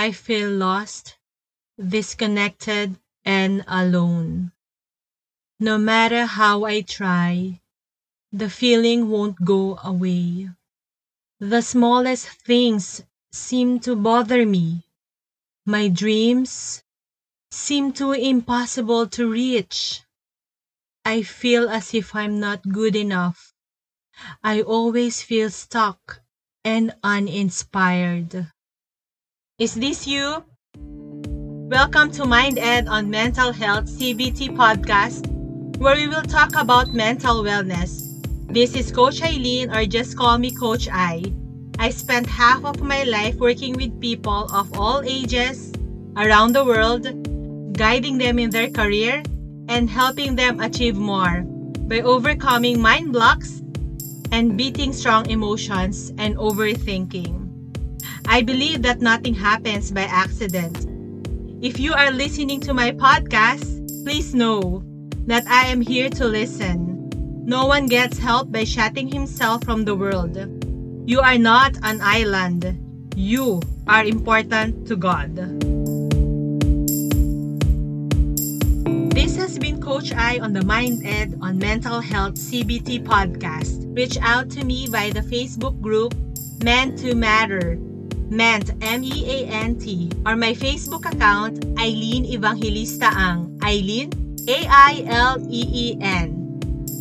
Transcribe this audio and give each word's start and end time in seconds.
I 0.00 0.12
feel 0.12 0.50
lost, 0.50 1.18
disconnected, 1.76 2.98
and 3.22 3.62
alone. 3.68 4.50
No 5.58 5.76
matter 5.76 6.24
how 6.24 6.64
I 6.64 6.80
try, 6.80 7.60
the 8.32 8.48
feeling 8.48 9.10
won't 9.10 9.44
go 9.44 9.76
away. 9.84 10.48
The 11.38 11.60
smallest 11.60 12.28
things 12.28 13.02
seem 13.30 13.78
to 13.80 13.94
bother 13.94 14.46
me. 14.46 14.86
My 15.66 15.88
dreams 15.88 16.82
seem 17.50 17.92
too 17.92 18.12
impossible 18.12 19.06
to 19.08 19.30
reach. 19.30 20.00
I 21.04 21.20
feel 21.20 21.68
as 21.68 21.92
if 21.92 22.14
I'm 22.14 22.40
not 22.40 22.62
good 22.62 22.96
enough. 22.96 23.52
I 24.42 24.62
always 24.62 25.20
feel 25.20 25.50
stuck 25.50 26.22
and 26.64 26.96
uninspired. 27.04 28.50
Is 29.60 29.74
this 29.74 30.06
you? 30.06 30.42
Welcome 31.68 32.10
to 32.12 32.24
Mind 32.24 32.58
Ed 32.58 32.88
on 32.88 33.10
Mental 33.10 33.52
Health 33.52 33.84
CBT 33.92 34.56
podcast, 34.56 35.28
where 35.76 35.96
we 35.96 36.08
will 36.08 36.22
talk 36.22 36.56
about 36.56 36.94
mental 36.94 37.44
wellness. 37.44 38.00
This 38.48 38.74
is 38.74 38.90
Coach 38.90 39.20
Aileen, 39.20 39.68
or 39.68 39.84
just 39.84 40.16
call 40.16 40.38
me 40.38 40.50
Coach 40.50 40.88
I. 40.90 41.24
I 41.78 41.90
spent 41.90 42.26
half 42.26 42.64
of 42.64 42.80
my 42.80 43.04
life 43.04 43.36
working 43.36 43.76
with 43.76 44.00
people 44.00 44.48
of 44.48 44.72
all 44.80 45.02
ages 45.04 45.74
around 46.16 46.54
the 46.54 46.64
world, 46.64 47.04
guiding 47.76 48.16
them 48.16 48.38
in 48.38 48.48
their 48.48 48.70
career 48.70 49.22
and 49.68 49.90
helping 49.90 50.36
them 50.36 50.60
achieve 50.60 50.96
more 50.96 51.42
by 51.84 52.00
overcoming 52.00 52.80
mind 52.80 53.12
blocks 53.12 53.60
and 54.32 54.56
beating 54.56 54.94
strong 54.94 55.28
emotions 55.28 56.14
and 56.16 56.34
overthinking. 56.36 57.49
I 58.30 58.42
believe 58.42 58.82
that 58.82 59.00
nothing 59.00 59.34
happens 59.34 59.90
by 59.90 60.02
accident. 60.02 60.86
If 61.60 61.80
you 61.80 61.92
are 61.92 62.12
listening 62.12 62.60
to 62.60 62.72
my 62.72 62.92
podcast, 62.92 63.66
please 64.04 64.36
know 64.36 64.84
that 65.26 65.44
I 65.48 65.66
am 65.66 65.80
here 65.80 66.08
to 66.10 66.28
listen. 66.28 67.10
No 67.44 67.66
one 67.66 67.86
gets 67.86 68.18
help 68.18 68.52
by 68.52 68.62
shutting 68.62 69.10
himself 69.10 69.64
from 69.64 69.84
the 69.84 69.96
world. 69.96 70.38
You 71.10 71.18
are 71.18 71.38
not 71.38 71.74
an 71.82 71.98
island. 72.00 72.70
You 73.16 73.62
are 73.88 74.04
important 74.04 74.86
to 74.86 74.94
God. 74.94 75.34
This 79.10 79.34
has 79.34 79.58
been 79.58 79.82
Coach 79.82 80.12
I 80.14 80.38
on 80.38 80.52
the 80.52 80.62
Mind 80.62 81.04
Ed 81.04 81.36
on 81.42 81.58
Mental 81.58 81.98
Health 81.98 82.36
CBT 82.36 83.02
podcast. 83.02 83.90
Reach 83.96 84.18
out 84.22 84.48
to 84.50 84.64
me 84.64 84.86
via 84.86 85.12
the 85.12 85.26
Facebook 85.26 85.80
group 85.80 86.14
Meant 86.62 86.96
to 87.00 87.16
Matter, 87.16 87.76
Meant 88.30 88.70
M-E-A-N-T, 88.80 90.10
or 90.24 90.36
my 90.36 90.54
Facebook 90.54 91.04
account 91.04 91.64
Aileen 91.78 92.24
Evangelista 92.24 93.10
Ang, 93.10 93.58
Aileen 93.62 94.14
A-I-L-E-E-N. 94.46 96.30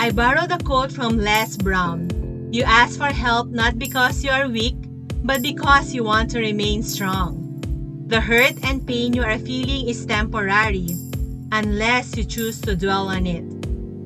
I 0.00 0.10
borrowed 0.10 0.50
a 0.50 0.58
quote 0.58 0.90
from 0.90 1.18
Les 1.18 1.56
Brown. 1.56 2.08
You 2.50 2.62
ask 2.64 2.96
for 2.96 3.12
help 3.12 3.48
not 3.48 3.78
because 3.78 4.24
you 4.24 4.30
are 4.30 4.48
weak, 4.48 4.76
but 5.22 5.42
because 5.42 5.92
you 5.92 6.02
want 6.02 6.30
to 6.30 6.40
remain 6.40 6.82
strong. 6.82 7.44
The 8.08 8.20
hurt 8.20 8.56
and 8.64 8.86
pain 8.86 9.12
you 9.12 9.22
are 9.22 9.38
feeling 9.38 9.88
is 9.88 10.06
temporary 10.06 10.96
unless 11.52 12.16
you 12.16 12.24
choose 12.24 12.60
to 12.62 12.74
dwell 12.74 13.08
on 13.08 13.26
it. 13.26 13.44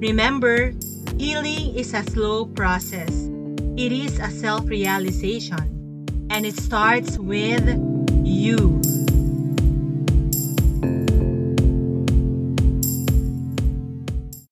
Remember, 0.03 0.75
healing 1.19 1.75
is 1.77 1.95
a 1.95 2.03
slow 2.03 2.47
process. 2.47 3.31
It 3.77 3.93
is 3.93 4.19
a 4.19 4.31
self 4.31 4.67
realization, 4.67 5.82
and 6.33 6.47
it 6.47 6.57
starts 6.59 7.19
with 7.19 7.69
you. 8.25 8.81